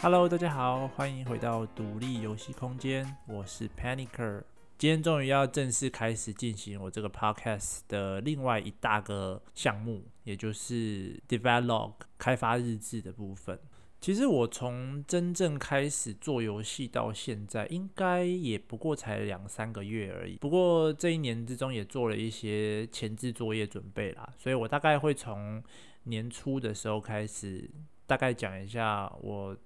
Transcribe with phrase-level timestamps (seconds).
[0.00, 4.42] Hello，大家好，欢迎回到独立游戏空间，我是 Panicer。
[4.76, 13.58] 今天终于要正式开始进行我这个 Podcast 的另外一大个项目，也就是 Develop 开发日志的部分。
[14.04, 20.36] 其实我从真正开始做游戏到现在，应该也不过才两三个月而已。
[20.36, 25.64] 不过这一年之中也做了一些前置作业准备啦，所以我大概会从
[26.02, 27.70] 年初的时候开始，
[28.06, 29.56] 大概讲一下我。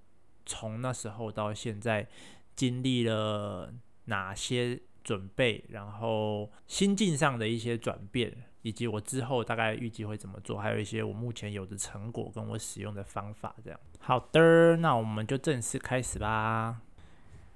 [0.47, 2.07] 从那时候到现在，
[2.55, 3.75] 经历了
[4.05, 8.33] 哪些准备，然后心境上的一些转变，
[8.63, 13.79] 以及我之后大概预计会怎么做，还有一些我目前有的成果跟我使用的方法，这样。
[13.99, 16.81] 好的，那我们就正式开始吧。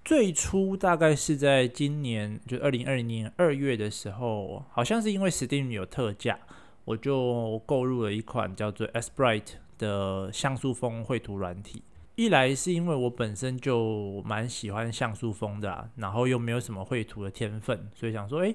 [0.05, 6.39] 最初大概是在今年，就二零二零年二月的时候，好像是因为 Steam 有特价，
[6.84, 11.84] 我就购入了一款叫做 Sprite 的像素风绘图软体。
[12.17, 18.55] 一来是因为我本身就蛮喜欢像素风的啊，然后又没有什么绘图的天分，所以想说，诶，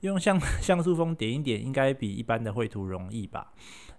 [0.00, 3.52] 用像 像素风点一点，应该比一般的绘图容易吧。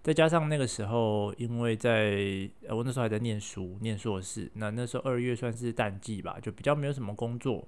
[0.03, 7.67] 再加上那个时候，因为在呃我那时候还在念书，念硕士，那那时候二月算是淡季吧，就比较没有什么工作。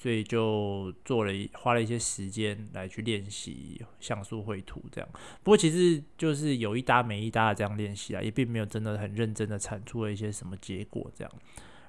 [0.00, 5.10] 所以就做了花了一些时间来去练习像素绘图，这样。
[5.42, 11.32] 不过其实就是有一搭没一搭的这样练习啊，也并没有真的很认真的产出了一些什么结果这样。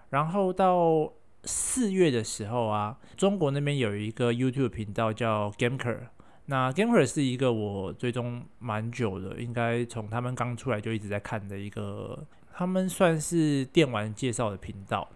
[0.10, 6.08] 然后到四月的时候啊，中国那边有一个 YouTube 频道叫 Gamker
[6.50, 15.08] 那 GameR 是一个我追踪蛮久的，应该从他们刚出来就一直在看的一个，他们算是电玩介绍的频道。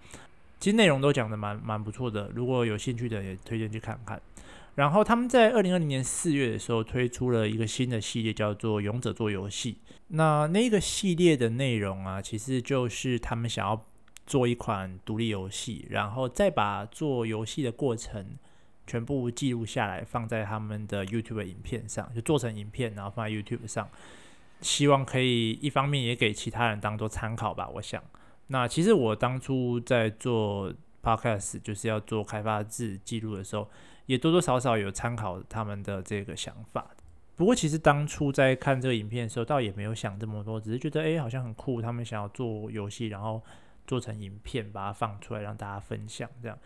[0.60, 4.22] 其实内容都讲得蛮蛮不错的，如果有兴趣的也推荐去看看。
[4.76, 9.80] 然后他们在二零二零年四月的时候推出了一个新的系列，叫做《勇者做游戏》。
[10.10, 13.84] 那那个系列的内容啊，其实就是他们想要
[14.28, 18.38] 做一款独立游戏，然后再把做游戏的过程
[18.86, 23.90] 全部记录下来，放在他们的 YouTube 影片上，就做成影片，然后放在 YouTube 上，
[24.62, 28.04] 希望可以一方面也给其他人当做参考吧，我想。
[28.48, 33.70] 那其实我当初在做 podcast，就是要做开发日记录的时候，
[34.06, 36.86] 也多多少少有参考他们的这个想法。
[37.36, 43.42] 不过其实当初在看这个影片的时候，倒也没有想这么多，只是觉得哎，好像很酷，他们想要做游戏，然后
[43.88, 46.58] 做成影片，把它放出来让大家分享这样。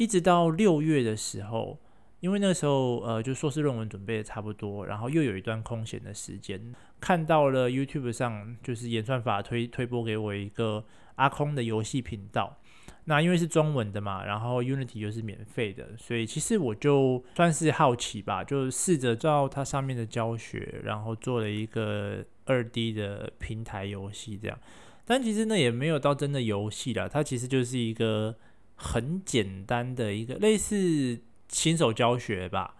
[0.00, 1.78] 一直到六月的时候。
[2.20, 6.60] 因为那时候，呃，就硕士论文准备的差不多，然后又有一段空闲的时间，
[7.00, 10.84] 看到了 YouTube 上就是演算法推推播给我一个
[11.14, 12.58] 阿空的游戏频道。
[13.04, 24.58] 那因为是中文的嘛，然后 Unity 又是免费的，所以其实我就算是好奇吧，就试着照它上面的教学，然后做了一个二 D 的平台游戏这样。
[25.06, 28.36] 但其实呢，也没有到真的游戏啦，它其实就是一个
[28.80, 31.20] 很简单的一个类似。
[31.52, 32.76] 新手教学吧，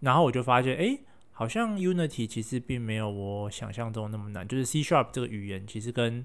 [0.00, 0.98] 然后我就发现，哎，
[1.32, 6.22] 好像 Unity 其实并没有我想象中那么难，就是 C Sharp 这个语言其实跟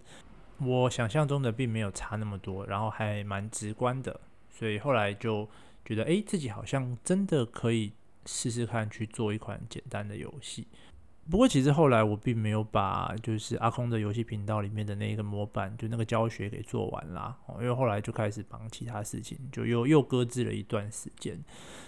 [0.58, 4.20] 我想象中的并没有差那么多，然后还蛮直观的，
[4.50, 5.48] 所以后来就
[5.86, 7.94] 觉得，哎，自己好像真的可以
[8.26, 10.68] 试试看去做一款简单的游戏。
[11.30, 21.40] 不过其实后来我并没有把就是阿空的游戏频道里面的那个模板，就那个教学给做完啦，哦，因为后来就开始忙其他事情，就又又搁置了一段时间。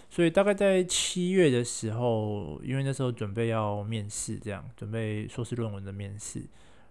[0.10, 6.44] 所以大概在七月的时候，因为那时候准备要面试，这样准备硕士论文的面试，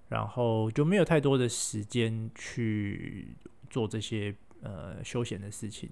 [0.08, 3.28] 然后就没有太多的时间去
[3.70, 5.88] 做这些呃休闲的事情。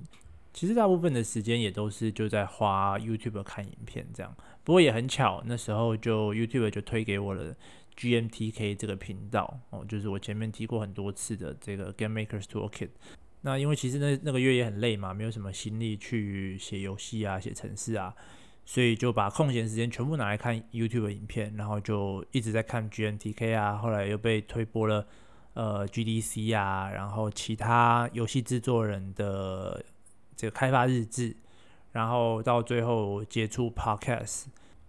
[0.53, 7.55] 其实大部分的时间也都是就在花 YouTube 看影片这样，不过也很巧，那时候就 YouTube 就推给我了
[7.97, 12.91] GMTK 这个频道哦，就是我前面提过很多次的这个 Game Makers Toolkit。
[13.43, 18.15] 那因为其实那那个月也很累嘛，没有什么心力去写游戏啊、写程式啊，
[18.65, 25.07] 所以就把空闲时间全部拿来看 YouTube 影片，然后就一直在看 GMTK 啊，后来又被推播了
[25.55, 29.85] 呃 GDC 啊，然后其他游戏制作人的。
[30.37, 31.37] 这个开发日志，
[31.93, 34.45] 然后到最后接触 Podcast，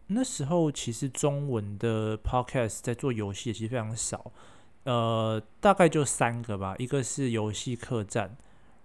[0.07, 4.31] 那时候其实中文的 Podcast 在做游戏其实非常少，
[4.83, 8.35] 呃，大概就三个吧，一个是游戏客栈，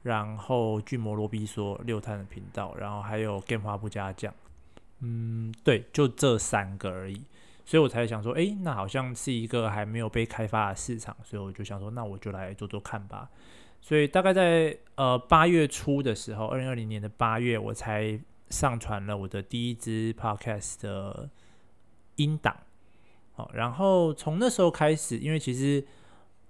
[0.03, 4.33] 然后巨魔罗比说六探的频道，然后还有 Game 话不加酱，
[5.01, 7.23] 嗯，对，就这三个而已，
[7.65, 13.29] 所以我才想说，诶，那好像是一个还没有被开发的市场，所以我就想说，那我就来做做看吧。
[13.81, 18.19] 所以大概在呃八月初的时候，二零二零年的八月，我才
[18.51, 21.31] 上传了我的第一支 podcast 的
[22.17, 22.57] 音档。
[23.35, 25.85] 好，然后从那时候开始，因为其实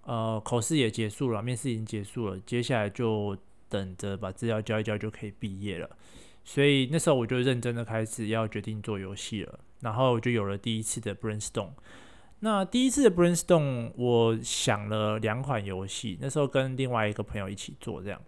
[0.03, 3.37] 呃口试也结束了，面试已经结束了，接下来就
[3.69, 5.91] 等着把资料交一交就可以毕业了。
[6.45, 11.71] 所以那时候我就认真的开始要决定做游戏了，然后就有了第一次的 brainstorm。
[12.41, 18.21] 那第一次的 brainstorm，我想了两款游戏，那时候跟另外一个朋友一起做这样，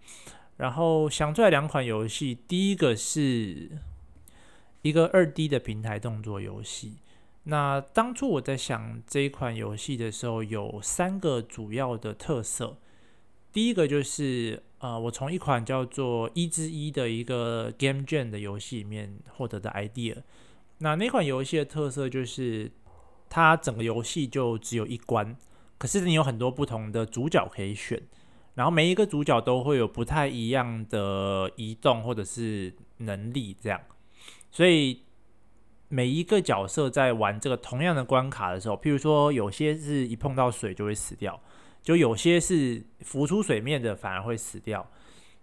[0.56, 3.70] 然后想出来两款游戏，第一个是
[4.82, 6.98] 一个二 D 的平台动作游戏。
[7.44, 12.76] 那当初我在想这一款游戏的时候，有三个主要的特色。
[13.52, 20.16] 第一个就是，呃，我从一款叫做《一之一》的一个 Game Jam 的游戏里面获得的 idea。
[20.78, 22.70] 那那款游戏的特色就是，
[23.28, 25.36] 它整个游戏就只有一关，
[25.78, 28.02] 可是你有很多不同的主角可以选，
[28.54, 33.80] 然后每一个主角都会有不太一样的移动或者是能力，这样，
[34.50, 35.02] 所以。
[35.90, 41.40] 每一个角色在玩这个同样的关卡的时候，譬如说有些是一碰到水就会死掉，
[41.82, 44.86] 就有些是浮出水面的反而会死掉。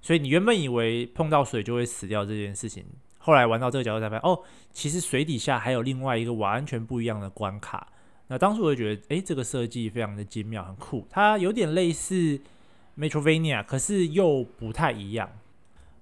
[0.03, 2.85] 所以你原本以为碰到水就会死掉这件事情，
[3.25, 4.39] 后来玩到这个角色才发现，哦，
[4.71, 7.87] 其实水底下还有另外一个完全不一样的关卡。
[8.27, 11.07] 那当时我就觉得，诶，这个设计非常的精妙，很酷。
[11.09, 12.39] 它有点类似
[12.95, 15.27] Metrovania，可是又不太一样。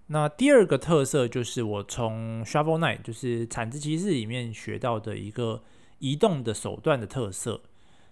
[0.08, 5.64] 那第二个特色就是我从 Shovel Knight，就是铲子骑士里面学到的一个
[6.00, 7.62] 移动的手段的特色，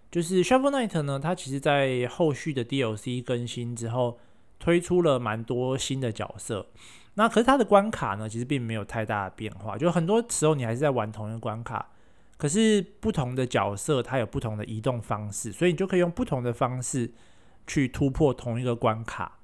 [0.10, 4.18] 就是 Shovel Knight 呢，它其实在后续的 DLC 更新之后，
[4.58, 6.68] 推出了蛮多新的角色。
[7.16, 11.90] 那可是它的关卡呢，其实并没有太大的变化，就很多时候你还是在玩同一个关卡，
[12.38, 17.12] 可是不同的角色它有不同的移动方式，所以你就可以用不同的方式
[17.68, 19.40] 去突破同一个关卡。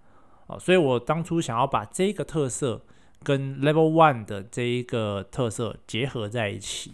[0.47, 2.81] 哦，所以我当初想要把这个特色
[3.21, 6.93] 跟 Level One 的这一个特色结合在一起，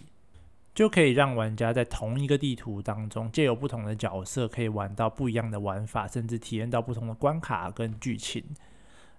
[0.74, 8.42] 就可以让玩家在同一个地图当中，借由不同的角色，可以玩到不一样的玩法，甚至体验到不同的关卡跟剧情。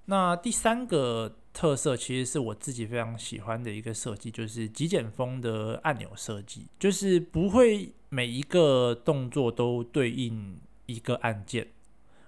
[0.05, 11.67] 那第三个特色其实是我自己非常喜欢的一个设计，就是极简风的按钮设计，就是不会每一个动作都对应一个按键。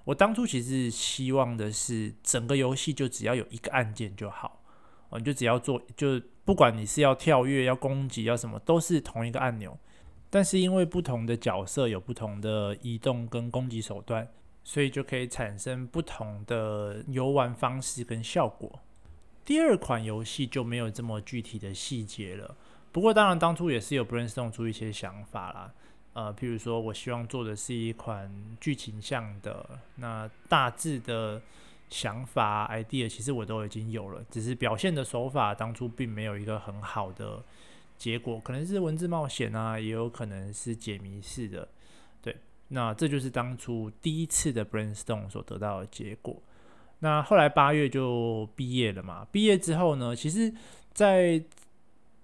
[0.05, 4.63] 我当初其实希望的是，整个游戏就只要有一个按键就好，
[5.09, 9.77] 哦，你就只要做，就不管你是要跳跃、要攻击、要什么，都是同一个按钮。
[10.29, 14.27] 但是因为不同的角色有不同的移动跟攻击手段，
[14.67, 18.81] 所以就可以产生不同的游玩方式跟效果。
[19.45, 22.53] 第二款游戏就没有这么具体的细节了，
[22.91, 25.73] 不过当然当初也是有 brainstorm 出一些想法啦。
[26.11, 28.29] 呃，譬如说，我希望做的是一款
[28.59, 31.41] 剧情向的，那大致的
[31.89, 37.41] 想法 idea，其实我都已经有了，只是表现的手法当初并没有一个很好的
[37.97, 41.65] 结果，可能是文字冒险啊，也有可能是解谜式的，
[42.69, 46.41] 那这就是当初第一次的 brainstorm 所得到的结果。
[46.99, 50.53] 那后来八月就毕业了嘛，毕业之后呢，其实，
[50.93, 51.43] 在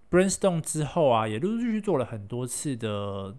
[0.09, 3.35] brainstorm 之后啊，也陆陆续续做了很多次的。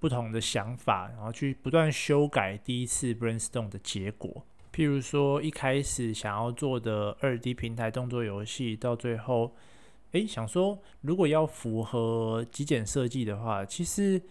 [0.00, 4.46] 不同的想法，然后去不断修改第一次 brainstorm 的结果。
[4.72, 9.56] 譬如说，一开始想要做的二 D 平台动作游戏，到最后，
[10.12, 14.22] 诶，想说如果要符合极简设计的话，其实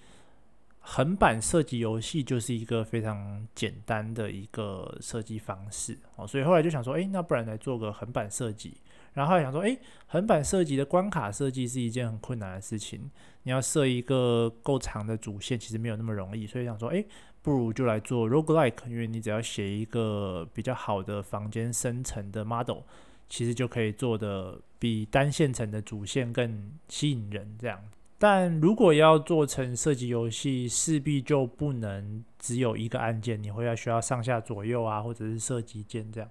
[0.90, 6.00] 横版射击游戏就是一个非常简单的一个设计方式。
[6.16, 8.78] 哦，所以后来就想说，诶，那不然来做个横版设计。
[9.14, 9.78] 然后还想说，诶，
[10.08, 13.12] 横版设计的关卡设计是一件很困难的事情。
[13.44, 16.48] 你要设一个够长的主线，其实没有那么容易。
[16.48, 17.06] 所以想说，诶，
[17.42, 22.80] 不如就来做 roguelike，因为你只要写一个比较好的房间生成的 model，
[23.28, 27.58] 其实就可以做的比单线程的主线更吸引人。
[27.60, 27.84] 这样，
[28.20, 36.28] 但如果要做成射击游戏，势必就不能只有一个按键，你会要需要上下左右啊，或者是射击键这样。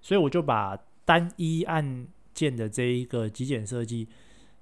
[0.00, 4.08] 所以我就把单一按键的这一个极简设计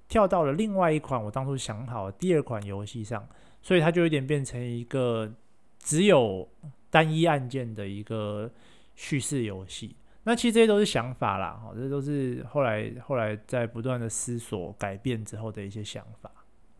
[0.07, 3.27] 跳到了另外一款我当初想好的第二款游戏上，
[3.61, 5.33] 所以它就有点变成一个
[5.79, 6.47] 只有
[6.91, 8.51] 单一按键的一个
[8.95, 9.95] 叙事游戏。
[10.23, 16.31] 那其实这些都是想法啦，哦，这都是后来后来在不断的思索改变之后的一些想法。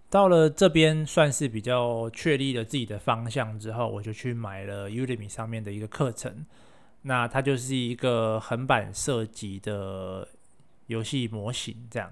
[0.10, 6.46] 到了这边算是比较确立了自己的方向之后，我就去买了 Udemy 上面的一个课程。
[7.04, 10.28] 那它就是一个横版设计的。
[10.88, 12.10] 游戏模型这样，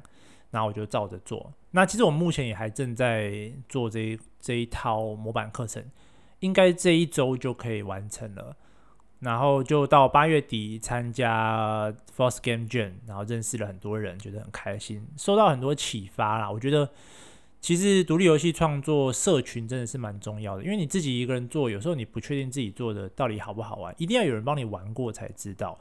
[0.52, 1.54] 然后我就照着做。
[1.72, 5.82] 那其实我目前也还正在做这一这一套模板课程，
[6.42, 8.58] 应该这一周就可以完成了。
[9.20, 16.52] 然后就到八月底参加 Force Game Jam，然后认识了很多人，觉得很开心，受到很多启发啦。
[16.52, 16.90] 我觉得
[17.66, 25.76] 其实独立游戏创作社群真的是蛮重要的，因为你自己一个人做，有时候你不确定自己做的到底好不好玩，一定要有人帮你玩过才知道。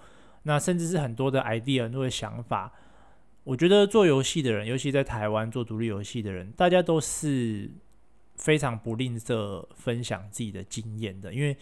[0.44, 2.72] 那甚至是很多的 idea、很多的想法，
[3.42, 7.70] 我觉得做游戏的人，尤其在台湾做独立游戏的人，大家都是
[8.36, 11.54] 非常不吝啬分享自己的经验的，因为。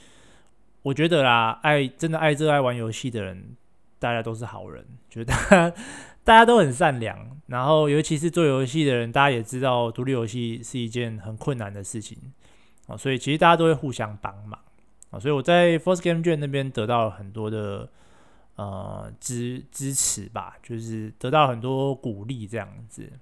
[0.82, 3.56] 我觉得啦，爱真的爱热爱玩游戏的人，
[4.00, 5.74] 大家都是好人，觉得大家
[6.24, 7.40] 大家都很善良。
[7.46, 12.16] 然后，尤其是做游戏的人，大家也知道独立游戏是一件很困难的事情
[12.86, 14.58] 啊，所以其实大家都会互相帮忙
[15.10, 15.20] 啊。
[15.20, 17.90] 所以我在 Force Game Jam 那边得到了很多的
[18.56, 23.12] 呃支支持吧，就是得到很多鼓励这样子。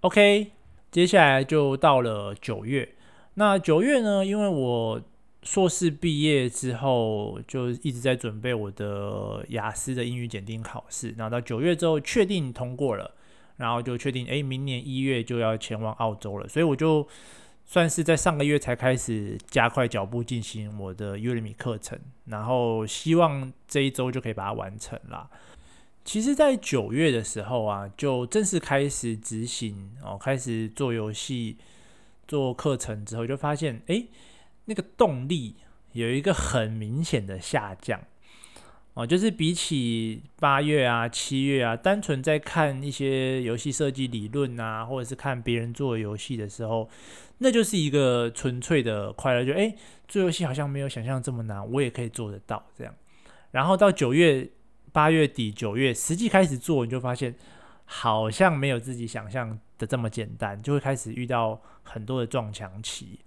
[0.00, 0.52] OK，
[0.90, 2.94] 接下来就到了九月。
[3.34, 5.02] 那九月呢，因为我
[5.44, 11.14] 硕士毕业之后，就一直在准备我的雅思的英语检定考试。
[11.18, 13.14] 然后到九月之后确定通过了，
[13.58, 16.48] 然后就确定，哎，明年一月就要前往澳洲了。
[16.48, 17.06] 所以我就
[17.66, 25.28] 算是在上个月才开始加快脚步进行我的 Udemy 课程，然后希望这一周就可以把它完成了。
[26.06, 31.58] 其实，在九月的时候啊，就正式开始执行哦，开始做游戏、
[32.26, 34.06] 做课程之后，就发现，哎。
[34.66, 35.56] 那个动力
[35.92, 38.00] 有一个很明显的下降
[38.94, 46.88] 哦，就是比起八月啊、七月啊，单纯在看一些游戏设计理论啊，或者是看别人做游戏的时候，
[47.38, 52.94] 那就是一个纯粹的快乐，就诶，做游戏好像没有想象这么难，我也可以做得到这样。
[53.50, 54.48] 然后到九月、
[54.92, 57.34] 八月底、九月实际开始做，你就发现
[57.84, 63.18] 好像没有自己想象的这么简单，就会开始遇到很多的撞墙期。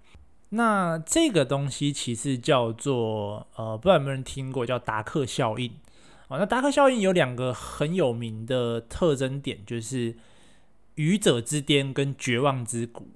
[0.50, 5.70] 那这个东西其实叫做呃，不知道有没有人听过，叫达克效应。
[6.28, 10.16] 哦，那达克效应有两个很有名的特征点，就是
[10.94, 13.08] 愚者之巅跟绝望之谷。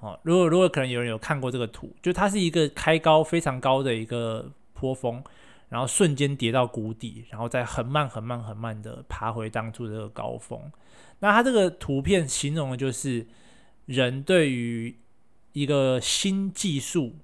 [0.00, 5.22] 哦，如果如果可能有人有看过这个图，就它是一个开高非常高的一个坡峰，
[5.68, 10.60] 然后瞬间跌到谷底，然后再很慢很慢很慢的爬回当初这个高峰。
[11.20, 13.26] 那它这个图片形容的就是
[13.86, 14.94] 人对于
[15.54, 17.16] 一个新技术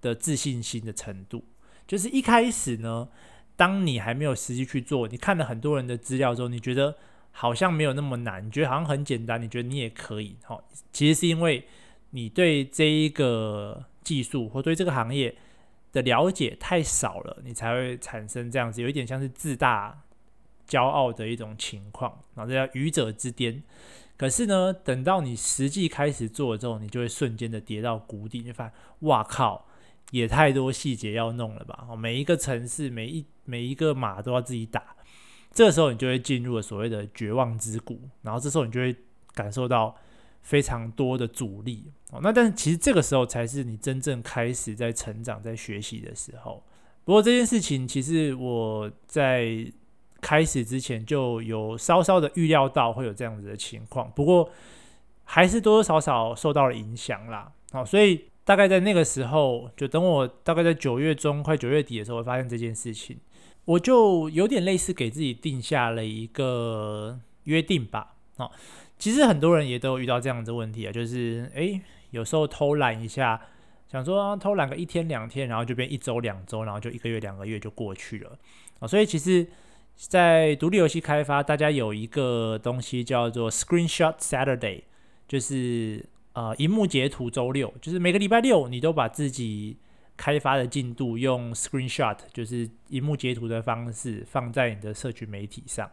[0.00, 1.44] 的自信心的程度，
[1.86, 3.08] 就是一开始呢，
[3.56, 6.96] 当你还没有实际去做，你看了很多人的资料之后，你觉得
[7.32, 10.36] 好像没有那么难，你觉得好像很简单，你觉得你也可以。
[10.92, 11.66] 其实是因为
[12.10, 15.34] 你对这一个技术或对这个行业
[15.92, 20.02] 的了解太少了，你才会产生这样子，有一点像是自大、
[20.68, 23.62] 骄傲的一种情况，然后这叫愚者之巅。
[24.20, 28.74] 可是呢，等到你实际开始做了之后，你就会瞬间的跌到谷底，就发现，
[29.08, 29.66] 哇靠，
[30.10, 31.86] 也太多细节要弄了吧？
[31.88, 34.94] 哦每一个城市，每一每一个码都要自己打，
[35.54, 38.94] 这时候你就会进入了所谓的绝望之谷，然后这时候你就会
[39.32, 39.96] 感受到
[40.42, 41.90] 非常多的阻力。
[42.10, 46.62] 哦，那但是其实这个时候才是你真正开始在成长、在学习的时候。
[47.06, 49.72] 不过这件事情，其实我在。
[50.20, 54.50] 开始之前就有稍稍的预料到会有这样子的情况，不过
[55.24, 57.52] 还是多多少少受到了影响啦。
[57.72, 63.16] 好，所以大概在那个时候，就等我大概在九月中快九月底的时候，会发现这件事情，
[63.64, 68.16] 我就有点类似给自己定下了一个约定吧。
[68.36, 68.50] 哦，
[68.98, 73.40] 其实很多人也都有遇到这样子问题啊，就是诶，有时候偷懒一下，
[73.86, 78.36] 想说，偷懒个一天两天，然后就变一周两周，然后就一个月两个月就过去了。
[78.80, 79.46] 啊，所以其实。
[80.08, 84.82] 在独立游戏开发，大家有一个东西叫做 Screenshot Saturday，
[85.28, 89.76] 就是呃，荧幕截图周六，就是每个礼拜六你都把自己
[90.16, 95.90] 开发的进度用 Screenshot，就是荧幕截图的方式放在你的社群媒体上。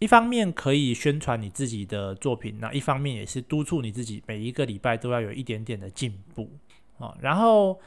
[0.00, 6.50] 一方面可以宣传你自己的作品，那一方面也是督促你自己每一个礼拜都要有一点点的进步
[6.98, 7.16] 啊。
[7.20, 7.78] 然后，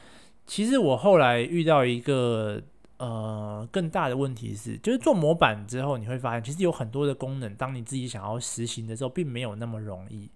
[0.47, 2.61] 其实我后来遇到一个。
[2.97, 10.29] 呃，更大的问题是，就是做模板之后，你会发现其实有很多的功能，当你自己想要实行的时候，并没有那么容易。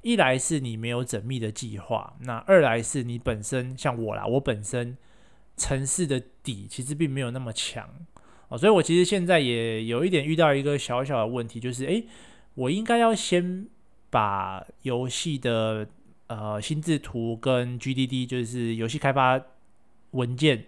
[0.00, 4.96] 一来是你没有缜密的计划，那二来是你本身像我啦，我本身
[5.56, 7.86] 城市的底其实并没有那么强
[8.48, 12.06] 哦，所以我其实现在也有一点遇到一个小小的问题，就是诶，
[12.54, 13.66] 我应该要先
[14.08, 15.86] 把游戏的
[16.28, 19.38] 呃心智图跟 GDD，就是游戏开发
[20.12, 20.64] 文件。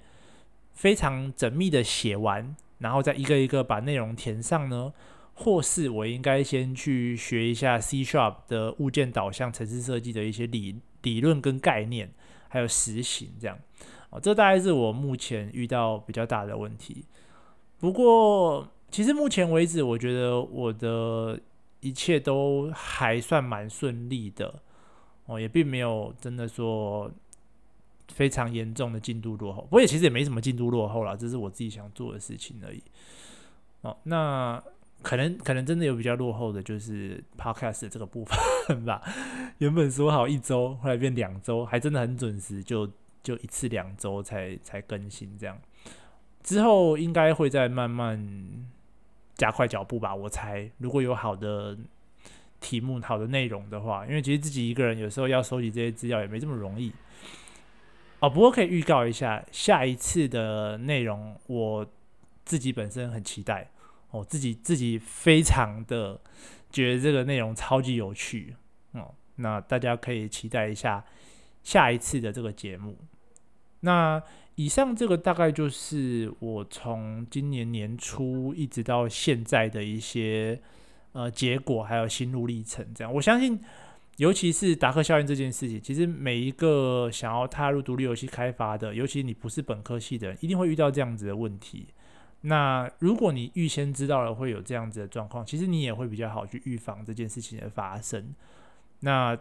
[0.80, 4.90] 非常缜密的写完，然后再一个一个把内容填上呢？
[5.34, 12.10] 或是我应该先去学一下 C Sharp 的物件导向程式设计的一些理理论跟概念，
[12.48, 13.58] 还有实行这样。
[14.08, 17.04] 哦，这大概是我目前遇到比较大的问题。
[17.78, 21.38] 不过，其实目前为止，我觉得我的
[21.80, 24.62] 一切都还算蛮顺利的
[25.26, 27.10] 哦，也并没有真的说
[28.12, 29.62] 非常严重的进度落后。
[29.62, 32.82] 不过也其实也没什么进度落后啦，这是我自己想做的事情而已。
[33.82, 34.62] 哦，那。
[35.02, 39.00] 可能可能真的有比较落后的就是 podcast 这个部分吧。
[39.56, 42.86] 原本说好一周，后来变两周，还真的很准时，就
[43.22, 45.58] 就一次两周才才更新这样。
[46.42, 48.68] 之后应该会再慢慢
[49.36, 50.70] 加快脚步吧，我猜。
[50.76, 51.78] 如果有好的
[52.60, 56.92] 题目、好的内容的话，因为其实自己一个人有时候要收集这些资料也没这么容易。
[58.20, 61.86] 哦，不过可以预告一下，下一次的内容我
[62.44, 63.70] 自己本身很期待。
[64.10, 66.20] 我、哦、自己自己非常的
[66.68, 68.56] 觉得这个内容超级有趣
[68.90, 71.04] 哦，那大家可以期待一下
[71.62, 72.98] 下一次的这个节目。
[73.80, 74.20] 那
[74.56, 80.60] 以上这个大概就是我从今年年初一直到现在的一些
[81.12, 82.84] 呃结果，还有心路历程。
[82.92, 83.60] 这样，我相信，
[84.20, 91.86] 尤其是达克效应这件事情，其实每一个想要踏入独立游戏开发的，尤其你不是本科系的人，一定会遇到这样子的问题。
[92.42, 98.34] 那如果你预先知道了会有这样子的状况，其实你也会比较好去预防这件事情的发生。
[99.00, 99.34] 那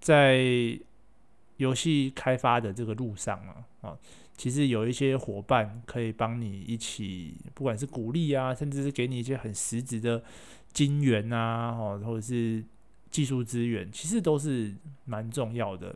[0.00, 0.76] 在
[1.58, 3.96] 游戏开发的这个路上啊，啊，
[4.36, 10.24] 其实有一些伙伴可以帮你一起，不管是鼓励啊，甚至是给你一些很实质的
[10.72, 12.64] 金援啊，哦，或者是
[13.10, 15.94] 技术资源，其实都是蛮重要的。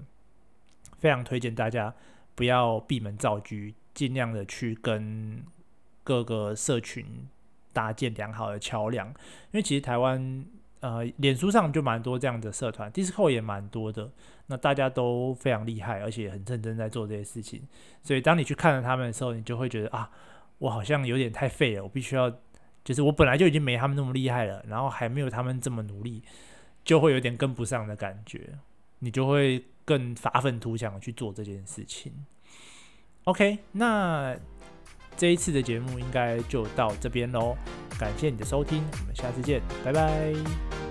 [0.99, 1.95] 非常推荐大家
[2.35, 3.55] 不要闭门造车，
[3.95, 5.43] 尽量的去跟。
[6.03, 7.05] 各个社群
[7.73, 9.15] 搭建良好的桥梁，因
[9.53, 10.45] 为其实台湾
[10.81, 14.11] 呃，脸书上就蛮多这样的社团，Discord 也蛮多的，
[14.47, 17.63] 那大家都非常厉害，而且很认真在做这些事情。
[18.03, 20.11] 所以当你去看了他们的时候，你就会觉得啊，
[20.59, 22.35] 我好像有点太废了，我必须要，
[22.83, 26.25] 就是我本来就已经没他们那么厉害了，然后还没有他们这么努力，
[26.85, 28.59] 就会有点跟不上的感觉，
[28.99, 32.13] 你就会更发愤图强去做这件事情。
[33.25, 34.37] OK，那。
[35.17, 37.55] 这一次的节目应该就到这边喽，
[37.99, 40.90] 感谢你的收听，我们下次见，拜拜。